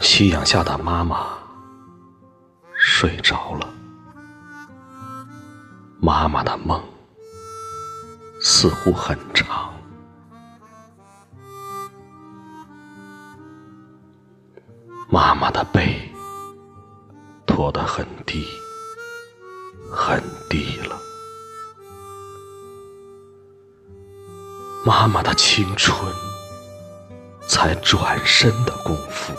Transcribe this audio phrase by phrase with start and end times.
[0.00, 1.28] 夕阳下的妈妈
[2.74, 3.68] 睡着了，
[6.00, 6.82] 妈妈的梦
[8.40, 9.72] 似乎很长。
[15.08, 16.10] 妈妈的背
[17.46, 18.46] 驼得很低，
[19.92, 20.98] 很低了。
[24.84, 25.94] 妈妈的青春
[27.46, 29.34] 才转身的功夫，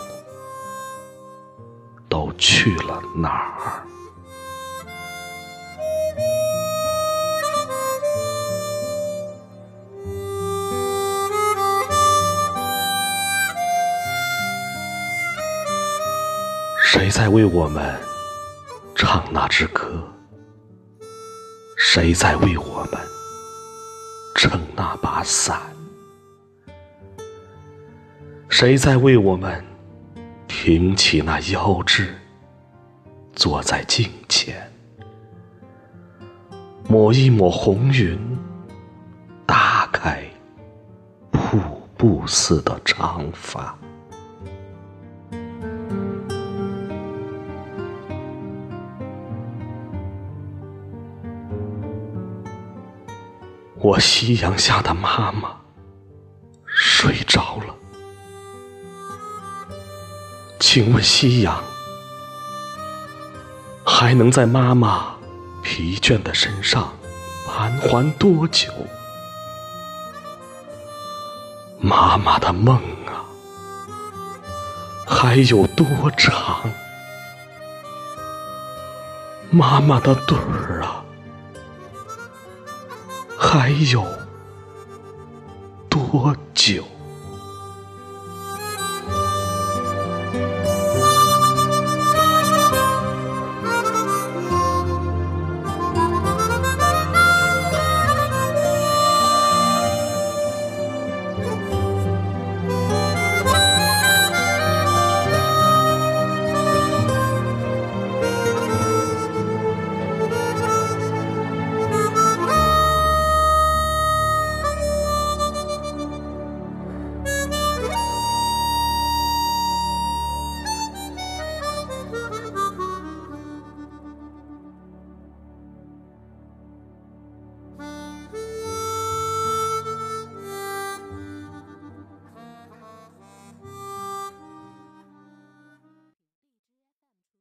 [2.12, 3.82] 都去了哪儿？
[16.84, 17.98] 谁在为我们
[18.94, 20.06] 唱那支歌？
[21.78, 23.00] 谁在为我们
[24.34, 25.58] 撑那把伞？
[28.50, 29.64] 谁在为我们
[30.54, 32.14] 挺起那腰肢，
[33.34, 34.70] 坐在镜前，
[36.88, 38.16] 抹一抹红云，
[39.44, 40.22] 打开
[41.32, 41.58] 瀑
[41.96, 43.76] 布似的长发？
[53.80, 55.61] 我夕阳下的妈妈
[60.74, 61.62] 请问夕阳
[63.84, 65.14] 还能在妈妈
[65.62, 66.90] 疲倦的身上
[67.46, 68.72] 盘桓多久？
[71.78, 73.20] 妈妈的梦啊，
[75.06, 76.62] 还有多长？
[79.50, 81.04] 妈妈的盹儿啊！
[83.38, 84.06] 还有
[85.90, 86.82] 多久？